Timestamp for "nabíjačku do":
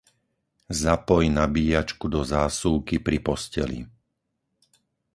1.39-2.21